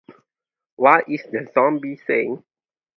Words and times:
What 0.77 1.07
is 1.09 1.21
the 1.31 1.47
zombie 1.53 1.97
saying? 2.07 2.43